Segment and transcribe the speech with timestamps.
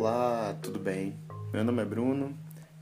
[0.00, 1.14] Olá, tudo bem?
[1.52, 2.34] Meu nome é Bruno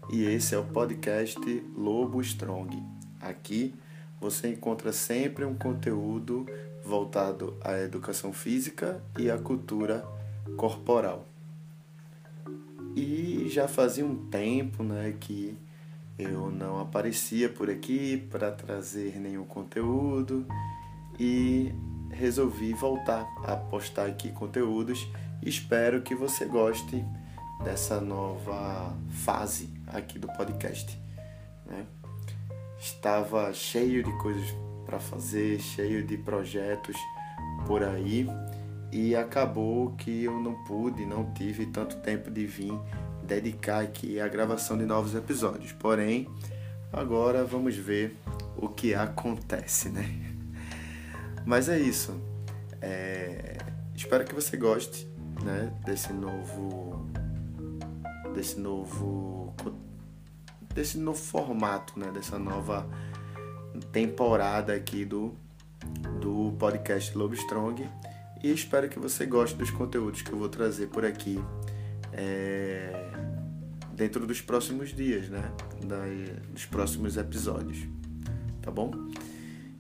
[0.09, 1.37] e esse é o podcast
[1.77, 2.81] Lobo Strong.
[3.21, 3.75] Aqui
[4.21, 6.47] você encontra sempre um conteúdo
[6.85, 10.07] voltado à educação física e à cultura
[10.57, 11.27] corporal.
[12.95, 15.59] E já fazia um tempo né, que
[16.17, 20.47] eu não aparecia por aqui para trazer nenhum conteúdo
[21.19, 21.75] e
[22.13, 25.05] resolvi voltar a postar aqui conteúdos
[25.43, 27.05] Espero que você goste
[27.63, 30.99] dessa nova fase aqui do podcast.
[31.67, 31.87] Né?
[32.79, 34.55] Estava cheio de coisas
[34.87, 36.97] para fazer, cheio de projetos
[37.67, 38.27] por aí
[38.91, 42.73] e acabou que eu não pude, não tive tanto tempo de vir
[43.23, 45.73] dedicar aqui a gravação de novos episódios.
[45.73, 46.27] Porém,
[46.93, 48.17] agora vamos ver
[48.57, 50.09] o que acontece, né?
[51.45, 52.19] Mas é isso.
[52.81, 53.59] É...
[53.95, 55.07] Espero que você goste
[55.43, 57.07] né, desse novo
[58.35, 59.55] desse novo
[60.75, 62.89] desse novo formato, né, dessa nova
[63.93, 65.35] temporada aqui do
[66.21, 67.89] do podcast Lobo Strong
[68.43, 71.39] e espero que você goste dos conteúdos que eu vou trazer por aqui
[72.13, 73.11] é,
[73.93, 75.53] dentro dos próximos dias, né,
[75.85, 76.05] da,
[76.53, 77.87] dos próximos episódios,
[78.63, 78.93] tá bom?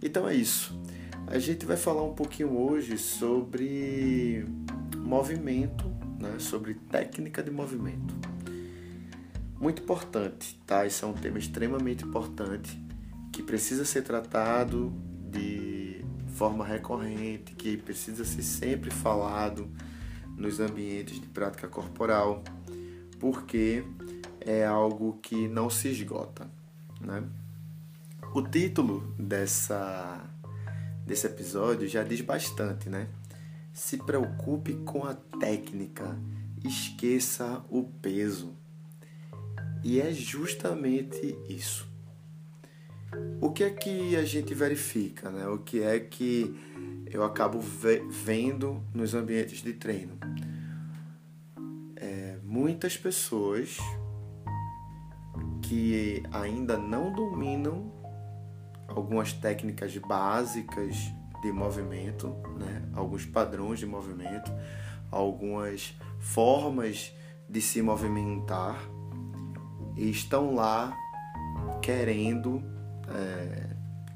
[0.03, 0.77] Então é isso.
[1.27, 4.45] A gente vai falar um pouquinho hoje sobre
[4.97, 5.85] movimento,
[6.19, 8.15] né, sobre técnica de movimento.
[9.61, 10.87] Muito importante, tá?
[10.87, 12.81] Isso é um tema extremamente importante
[13.33, 14.92] que precisa ser tratado
[15.31, 19.69] de forma recorrente, que precisa ser sempre falado
[20.36, 22.45] nos ambientes de prática corporal,
[23.19, 23.84] porque
[24.41, 26.48] é algo que não se esgota,
[27.01, 27.25] né?
[28.33, 30.25] O título dessa
[31.05, 33.09] desse episódio já diz bastante, né?
[33.73, 36.17] Se preocupe com a técnica,
[36.64, 38.55] esqueça o peso.
[39.84, 41.89] E é justamente isso.
[43.40, 45.46] O que é que a gente verifica, né?
[45.48, 46.55] O que é que
[47.11, 50.18] eu acabo vendo nos ambientes de treino?
[51.96, 53.78] É, muitas pessoas
[55.62, 57.92] que ainda não dominam
[58.89, 60.96] algumas técnicas básicas
[61.42, 62.28] de movimento,
[62.58, 62.89] né?
[62.95, 64.50] alguns padrões de movimento,
[65.10, 67.12] algumas formas
[67.48, 68.78] de se movimentar
[69.98, 70.97] estão lá
[71.83, 72.63] querendo
[73.09, 73.70] é,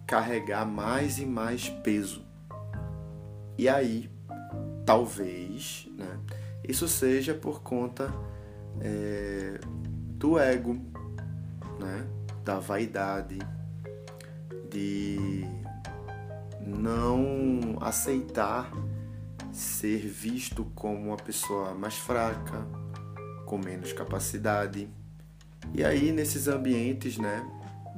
[0.06, 2.25] carregar mais e mais peso.
[3.59, 4.10] E aí,
[4.87, 6.19] talvez, né,
[6.66, 8.12] isso seja por conta
[8.81, 9.59] é,
[10.19, 10.75] do ego,
[11.78, 12.06] né,
[12.44, 13.38] da vaidade,
[14.71, 15.44] de
[16.66, 18.71] não aceitar
[19.53, 22.66] ser visto como uma pessoa mais fraca,
[23.44, 24.88] com menos capacidade.
[25.75, 27.44] E aí nesses ambientes, né,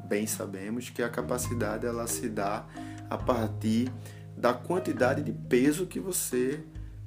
[0.09, 2.67] bem sabemos que a capacidade ela se dá
[3.11, 3.91] a partir
[4.37, 6.61] da quantidade de peso que você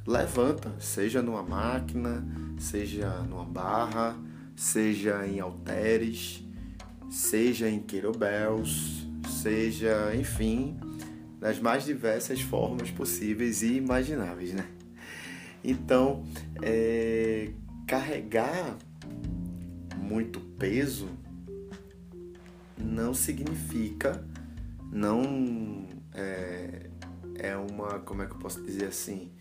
[0.05, 2.25] levanta, seja numa máquina,
[2.57, 4.15] seja numa barra,
[4.55, 6.43] seja em halteres,
[7.09, 10.77] seja em kettlebells, seja, enfim,
[11.39, 14.65] das mais diversas formas possíveis e imagináveis, né?
[15.63, 16.23] Então,
[16.61, 17.51] é,
[17.85, 18.77] carregar
[19.97, 21.09] muito peso
[22.77, 24.23] não significa,
[24.91, 26.89] não é,
[27.35, 29.31] é uma, como é que eu posso dizer assim,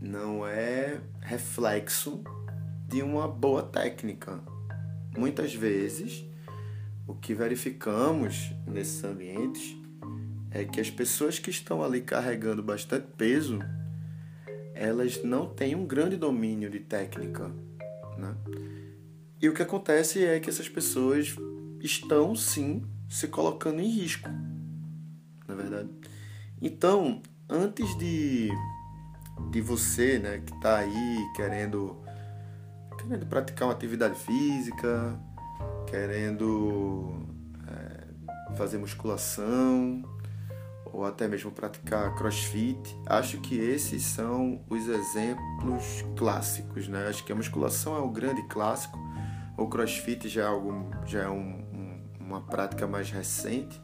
[0.00, 2.22] não é reflexo
[2.88, 4.40] de uma boa técnica.
[5.16, 6.24] Muitas vezes,
[7.06, 9.76] o que verificamos nesses ambientes
[10.50, 13.58] é que as pessoas que estão ali carregando bastante peso,
[14.74, 17.48] elas não têm um grande domínio de técnica,
[18.16, 18.36] né?
[19.44, 21.36] E o que acontece é que essas pessoas
[21.78, 24.30] estão sim se colocando em risco,
[25.46, 25.90] na verdade.
[26.62, 28.48] Então, antes de,
[29.50, 32.02] de você, né, que está aí querendo
[32.98, 35.20] querendo praticar uma atividade física,
[35.90, 37.28] querendo
[37.68, 40.02] é, fazer musculação,
[40.86, 47.08] ou até mesmo praticar crossfit, acho que esses são os exemplos clássicos, né?
[47.08, 49.03] Acho que a musculação é o grande clássico,
[49.56, 53.80] o crossfit já é, algo, já é um, um, uma prática mais recente,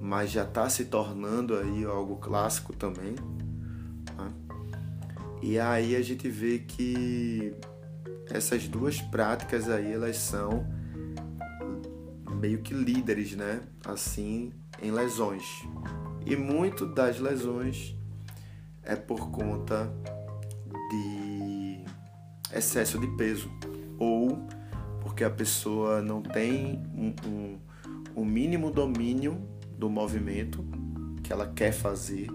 [0.00, 3.14] mas já está se tornando aí algo clássico também.
[4.16, 4.32] Né?
[5.42, 7.54] E aí a gente vê que
[8.30, 10.66] essas duas práticas aí elas são
[12.40, 13.60] meio que líderes, né?
[13.84, 14.52] Assim,
[14.82, 15.44] em lesões.
[16.24, 17.94] E muito das lesões
[18.82, 19.92] é por conta
[20.90, 21.84] de
[22.52, 23.50] excesso de peso
[23.98, 24.46] ou
[25.20, 27.58] porque a pessoa não tem um, um,
[28.22, 29.36] um mínimo domínio
[29.76, 30.64] do movimento
[31.22, 32.28] que ela quer fazer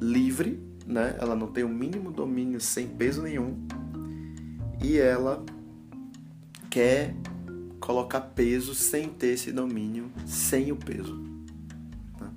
[0.00, 1.16] livre, né?
[1.20, 3.56] Ela não tem o mínimo domínio sem peso nenhum
[4.82, 5.46] e ela
[6.68, 7.14] quer
[7.78, 11.14] colocar peso sem ter esse domínio, sem o peso.
[12.20, 12.32] Né?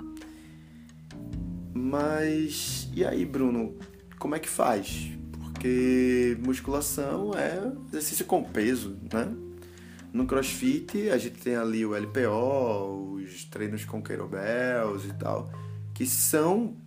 [1.74, 3.74] Mas e aí, Bruno?
[4.20, 5.18] Como é que faz?
[5.60, 9.28] Porque musculação é exercício com peso, né?
[10.14, 15.52] No CrossFit a gente tem ali o LPO, os treinos com kettlebells e tal,
[15.94, 16.78] que são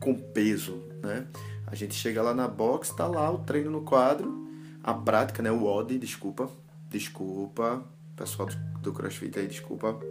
[0.00, 1.26] com peso, né?
[1.66, 4.48] A gente chega lá na box, tá lá o treino no quadro,
[4.82, 5.52] a prática, né?
[5.52, 6.48] O OD, desculpa,
[6.88, 7.84] desculpa,
[8.16, 8.48] pessoal
[8.80, 9.98] do CrossFit aí, desculpa.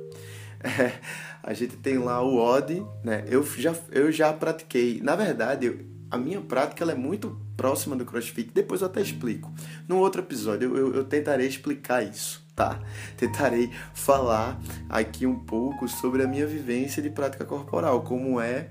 [0.65, 0.97] É,
[1.43, 3.25] a gente tem lá o OD, né?
[3.27, 5.01] Eu já, eu já pratiquei.
[5.03, 8.51] Na verdade, a minha prática ela é muito próxima do CrossFit.
[8.53, 9.51] Depois eu até explico.
[9.88, 12.79] Num outro episódio eu, eu, tentarei explicar isso, tá?
[13.17, 14.59] Tentarei falar
[14.89, 18.69] aqui um pouco sobre a minha vivência de prática corporal, como é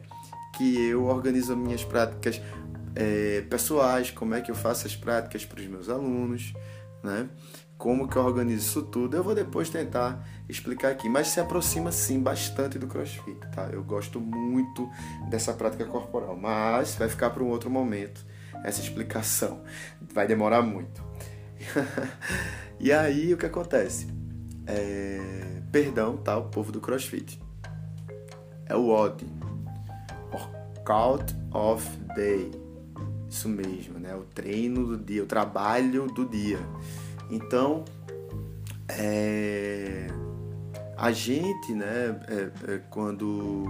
[0.56, 2.40] que eu organizo minhas práticas
[2.94, 6.52] é, pessoais, como é que eu faço as práticas para os meus alunos,
[7.02, 7.28] né?
[7.82, 11.90] como que eu organizo isso tudo, eu vou depois tentar explicar aqui, mas se aproxima
[11.90, 13.70] sim bastante do CrossFit, tá?
[13.73, 14.88] Eu gosto muito
[15.28, 18.25] dessa prática corporal, mas vai ficar para um outro momento
[18.64, 19.62] essa explicação,
[20.12, 21.03] vai demorar muito.
[22.79, 24.09] e aí o que acontece?
[24.67, 25.61] É...
[25.70, 26.37] Perdão, tá?
[26.37, 27.41] O povo do CrossFit.
[28.67, 29.25] É o OD,
[30.32, 32.50] Workout of Day.
[33.29, 34.14] Isso mesmo, né?
[34.14, 36.59] O treino do dia, o trabalho do dia.
[37.31, 37.85] Então,
[38.88, 40.09] é,
[40.97, 43.64] a gente, né, é, é, quando,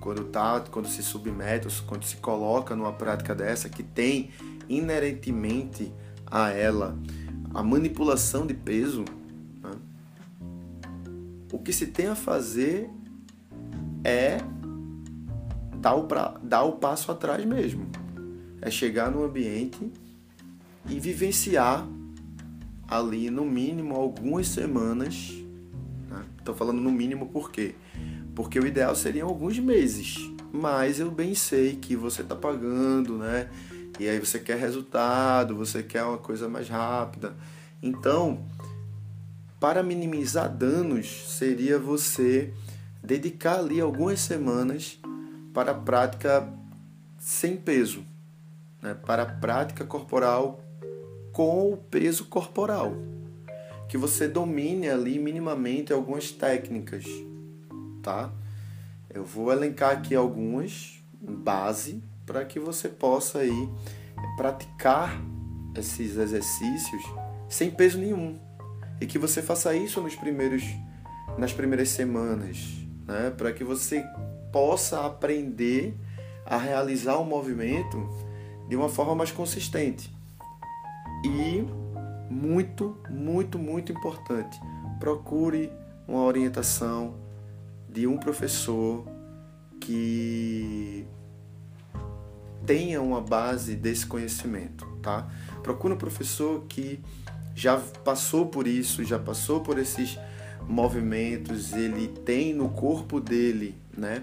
[0.00, 4.30] quando, tá, quando se submete, quando se coloca numa prática dessa, que tem
[4.68, 5.92] inerentemente
[6.26, 6.96] a ela
[7.54, 9.04] a manipulação de peso,
[9.62, 9.70] né,
[11.52, 12.90] o que se tem a fazer
[14.04, 14.38] é
[15.76, 17.86] dar o, pra, dar o passo atrás mesmo.
[18.60, 19.92] É chegar no ambiente
[20.88, 21.86] e vivenciar
[22.86, 25.32] ali no mínimo algumas semanas.
[26.38, 26.58] Estou né?
[26.58, 27.74] falando no mínimo por quê?
[28.38, 33.50] Porque o ideal seria alguns meses, mas eu bem sei que você está pagando, né?
[33.98, 37.34] E aí você quer resultado, você quer uma coisa mais rápida.
[37.82, 38.46] Então,
[39.58, 42.54] para minimizar danos, seria você
[43.02, 45.00] dedicar ali algumas semanas
[45.52, 46.48] para a prática
[47.18, 48.04] sem peso,
[48.80, 48.94] né?
[48.94, 50.60] para a prática corporal
[51.32, 52.94] com o peso corporal.
[53.88, 57.04] Que você domine ali minimamente algumas técnicas,
[58.08, 58.30] tá?
[59.12, 63.68] Eu vou elencar aqui algumas base para que você possa aí
[64.34, 65.20] praticar
[65.76, 67.02] esses exercícios
[67.50, 68.38] sem peso nenhum
[68.98, 70.62] e que você faça isso nos primeiros
[71.36, 72.56] nas primeiras semanas,
[73.06, 73.30] né?
[73.36, 74.02] Para que você
[74.50, 75.94] possa aprender
[76.46, 78.08] a realizar o movimento
[78.68, 80.10] de uma forma mais consistente.
[81.22, 81.62] E
[82.30, 84.58] muito, muito, muito importante,
[84.98, 85.70] procure
[86.08, 87.27] uma orientação
[87.88, 89.06] de um professor
[89.80, 91.06] que
[92.66, 95.26] tenha uma base desse conhecimento, tá?
[95.62, 97.00] Procure um professor que
[97.54, 100.18] já passou por isso, já passou por esses
[100.68, 104.22] movimentos, ele tem no corpo dele, né,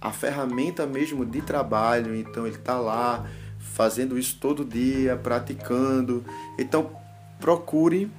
[0.00, 3.26] a ferramenta mesmo de trabalho, então ele está lá
[3.58, 6.24] fazendo isso todo dia, praticando.
[6.58, 6.90] Então,
[7.38, 8.10] procure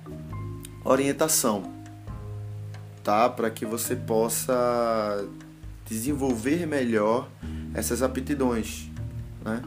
[0.83, 1.63] orientação,
[3.03, 5.27] Para que você possa
[5.85, 7.29] desenvolver melhor
[7.73, 8.89] essas aptidões,
[9.43, 9.61] né?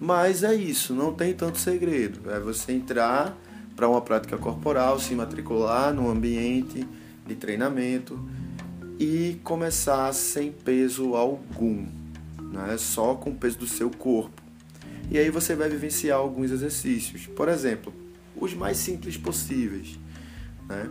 [0.00, 2.30] Mas é isso, não tem tanto segredo.
[2.30, 3.36] É você entrar
[3.74, 6.86] para uma prática corporal, se matricular no ambiente
[7.26, 8.18] de treinamento
[8.98, 11.86] e começar sem peso algum,
[12.40, 12.76] né?
[12.78, 14.42] Só com o peso do seu corpo.
[15.10, 17.26] E aí você vai vivenciar alguns exercícios.
[17.26, 17.92] Por exemplo,
[18.34, 19.98] os mais simples possíveis.
[20.68, 20.88] Né?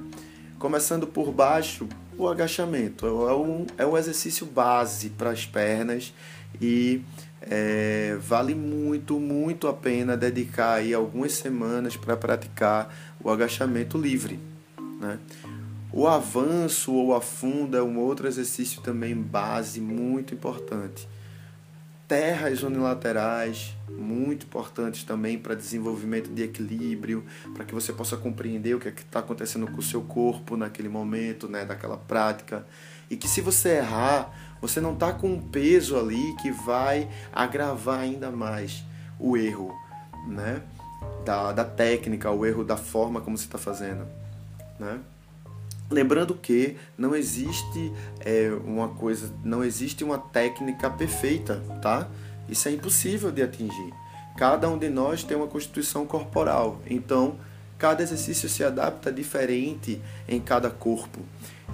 [0.57, 3.05] Começando por baixo, o agachamento.
[3.05, 6.13] É um, é um exercício base para as pernas
[6.61, 7.01] e
[7.41, 12.93] é, vale muito, muito a pena dedicar aí algumas semanas para praticar
[13.23, 14.39] o agachamento livre.
[14.99, 15.19] Né?
[15.91, 21.07] O avanço ou afunda é um outro exercício também base muito importante
[22.07, 28.79] terras unilaterais, muito importantes também para desenvolvimento de equilíbrio, para que você possa compreender o
[28.79, 32.65] que é está acontecendo com o seu corpo naquele momento, né, daquela prática.
[33.09, 34.31] E que se você errar,
[34.61, 38.83] você não está com um peso ali que vai agravar ainda mais
[39.19, 39.73] o erro,
[40.27, 40.61] né?
[41.25, 44.07] da, da técnica, o erro da forma como você está fazendo,
[44.79, 44.99] né?
[45.89, 52.07] Lembrando que não existe é, uma coisa, não existe uma técnica perfeita, tá?
[52.49, 53.93] Isso é impossível de atingir.
[54.37, 57.37] Cada um de nós tem uma constituição corporal, então
[57.77, 61.21] cada exercício se adapta diferente em cada corpo.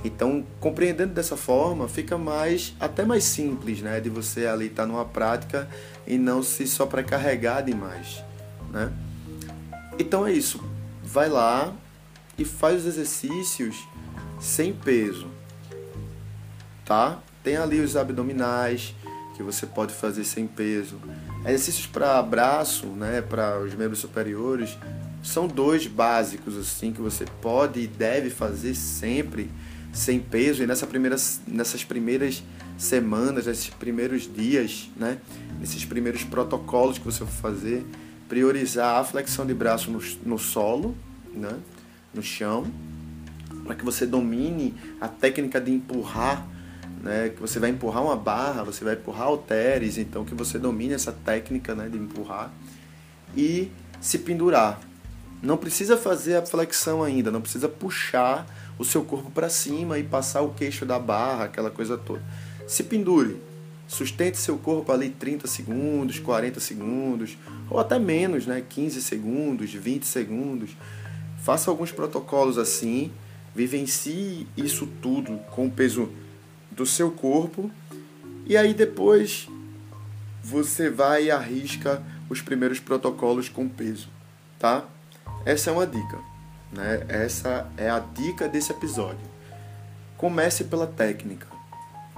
[0.03, 4.88] Então, compreendendo dessa forma, fica mais até mais simples, né, de você ali estar tá
[4.88, 5.70] numa prática
[6.08, 8.24] e não se sobrecarregar demais,
[8.72, 8.91] né?
[10.00, 10.63] Então é isso.
[11.03, 11.74] Vai lá
[12.38, 13.88] e faz os exercícios
[14.42, 15.28] sem peso,
[16.84, 17.20] tá?
[17.44, 18.96] Tem ali os abdominais
[19.38, 21.00] que você pode fazer sem peso.
[21.46, 24.78] Exercícios para braço, né, para os membros superiores,
[25.24, 29.50] são dois básicos assim que você pode e deve fazer sempre
[29.94, 30.64] sem peso.
[30.64, 31.16] E nessa primeira,
[31.48, 32.44] nessas primeiras
[32.78, 35.20] semanas, nesses primeiros dias, né,
[35.60, 37.86] nesses primeiros protocolos que você for fazer,
[38.28, 40.98] priorizar a flexão de braço no, no solo,
[41.32, 41.56] né,
[42.14, 42.66] no chão,
[43.63, 46.48] para que você domine a técnica de empurrar,
[47.01, 50.94] né, que você vai empurrar uma barra, você vai empurrar halteres, então que você domine
[50.94, 52.51] essa técnica né, de empurrar
[53.36, 54.80] e se pendurar.
[55.41, 58.46] Não precisa fazer a flexão ainda, não precisa puxar
[58.77, 62.22] o seu corpo para cima e passar o queixo da barra, aquela coisa toda.
[62.68, 63.41] Se pendure,
[63.88, 67.38] sustente seu corpo ali 30 segundos, 40 segundos,
[67.70, 68.63] ou até menos, né?
[68.68, 70.77] 15 segundos, 20 segundos.
[71.44, 73.12] Faça alguns protocolos assim
[73.55, 76.10] vivencie isso tudo com o peso
[76.72, 77.70] do seu corpo
[78.46, 79.48] e aí depois
[80.43, 84.08] você vai e arrisca os primeiros protocolos com peso,
[84.58, 84.86] tá?
[85.46, 86.17] Essa é uma dica,
[86.72, 87.05] né?
[87.08, 89.29] Essa é a dica desse episódio.
[90.17, 91.48] Comece pela técnica,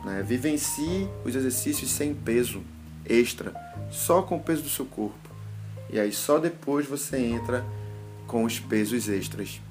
[0.06, 0.24] né?
[0.26, 2.64] Vivencie os exercícios sem peso
[3.06, 3.54] extra,
[3.92, 5.30] só com o peso do seu corpo.
[5.90, 7.66] E aí só depois você entra
[8.28, 9.62] com os pesos extras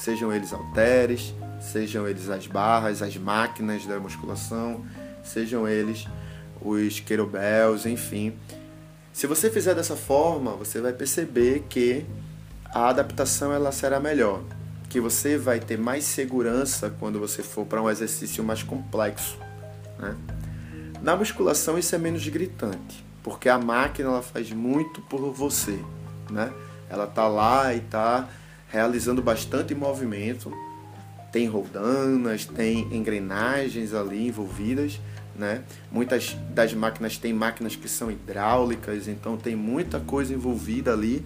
[0.00, 4.82] sejam eles halteres, sejam eles as barras, as máquinas da musculação,
[5.22, 6.06] sejam eles
[6.60, 8.34] os kettlebells, enfim.
[9.12, 12.06] Se você fizer dessa forma, você vai perceber que
[12.72, 14.42] a adaptação ela será melhor,
[14.88, 19.38] que você vai ter mais segurança quando você for para um exercício mais complexo.
[19.98, 20.16] Né?
[21.02, 25.78] Na musculação isso é menos gritante, porque a máquina ela faz muito por você,
[26.30, 26.50] né?
[26.88, 28.28] Ela tá lá e tá
[28.70, 30.52] realizando bastante movimento.
[31.32, 35.00] Tem roldanas, tem engrenagens ali envolvidas,
[35.36, 35.62] né?
[35.90, 41.24] Muitas das máquinas têm máquinas que são hidráulicas, então tem muita coisa envolvida ali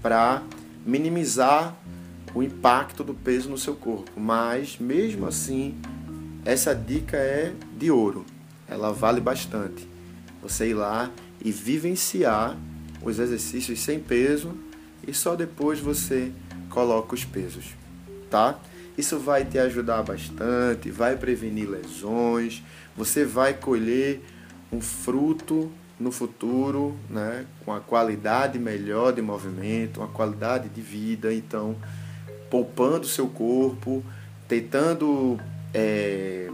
[0.00, 0.42] para
[0.86, 1.76] minimizar
[2.34, 4.10] o impacto do peso no seu corpo.
[4.18, 5.74] Mas mesmo assim,
[6.44, 8.24] essa dica é de ouro.
[8.66, 9.86] Ela vale bastante.
[10.42, 11.10] Você ir lá
[11.44, 12.56] e vivenciar
[13.02, 14.54] os exercícios sem peso
[15.06, 16.32] e só depois você
[16.72, 17.66] coloca os pesos,
[18.30, 18.58] tá?
[18.96, 22.62] Isso vai te ajudar bastante, vai prevenir lesões,
[22.96, 24.20] você vai colher
[24.72, 31.32] um fruto no futuro, né, com a qualidade melhor de movimento, uma qualidade de vida,
[31.32, 31.76] então
[32.50, 34.02] poupando seu corpo,
[34.48, 35.38] tentando
[35.72, 36.50] é,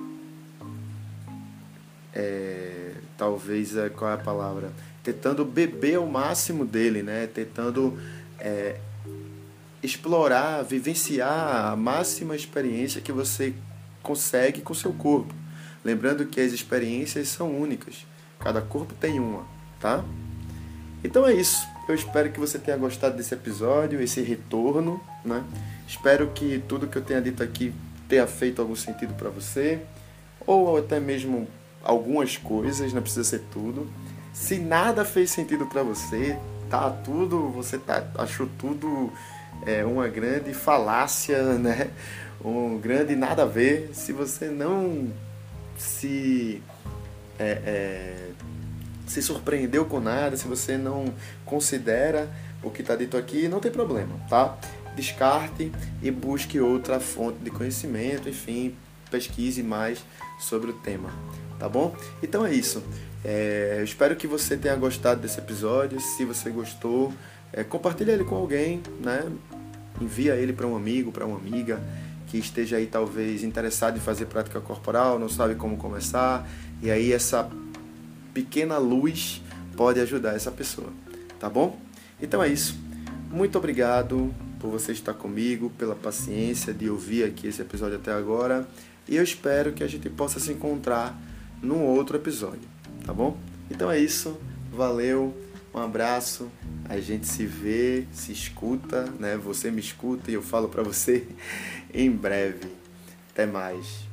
[2.13, 4.71] é, talvez é, qual é a palavra,
[5.03, 7.99] tentando beber o máximo dele, né, tentando
[8.39, 8.79] é,
[9.83, 13.55] explorar, vivenciar a máxima experiência que você
[14.03, 15.35] consegue com seu corpo.
[15.85, 18.07] Lembrando que as experiências são únicas,
[18.41, 19.47] cada corpo tem uma,
[19.81, 20.05] tá?
[21.03, 21.67] Então é isso.
[21.89, 25.43] Eu espero que você tenha gostado desse episódio, esse retorno, né?
[25.87, 27.73] Espero que tudo que eu tenha dito aqui
[28.09, 29.81] tenha feito algum sentido para você,
[30.47, 31.47] ou até mesmo
[31.83, 33.89] algumas coisas, não precisa ser tudo.
[34.33, 39.11] Se nada fez sentido para você, tá tudo, você tá achou tudo
[39.67, 41.91] é uma grande falácia, né?
[42.45, 43.91] um grande nada a ver.
[43.93, 45.11] Se você não
[45.77, 46.62] se,
[47.38, 48.31] é, é,
[49.07, 51.12] se surpreendeu com nada, se você não
[51.45, 52.29] considera
[52.62, 54.59] o que está dito aqui, não tem problema, tá?
[54.97, 55.71] Descarte
[56.03, 58.75] e busque outra fonte de conhecimento, enfim,
[59.11, 60.05] pesquise mais
[60.41, 61.11] sobre o tema,
[61.59, 61.95] tá bom?
[62.23, 62.83] Então é isso.
[63.25, 66.00] É, eu espero que você tenha gostado desse episódio.
[66.00, 67.12] Se você gostou,
[67.52, 69.31] é, compartilha ele com alguém, né?
[70.00, 71.83] Envia ele para um amigo, para uma amiga
[72.26, 76.49] que esteja aí talvez interessado em fazer prática corporal, não sabe como começar,
[76.83, 77.50] e aí essa
[78.35, 79.43] pequena luz
[79.76, 80.93] pode ajudar essa pessoa,
[81.40, 81.78] tá bom?
[82.21, 82.78] Então é isso.
[83.31, 88.69] Muito obrigado por você estar comigo, pela paciência de ouvir aqui esse episódio até agora,
[89.09, 91.19] e eu espero que a gente possa se encontrar
[91.62, 92.69] num outro episódio,
[93.07, 93.37] tá bom?
[93.71, 94.37] Então é isso.
[94.71, 95.35] Valeu
[95.73, 96.51] Um abraço,
[96.89, 99.37] a gente se vê, se escuta, né?
[99.37, 101.29] Você me escuta e eu falo para você
[101.93, 102.73] em breve.
[103.31, 104.08] Até mais.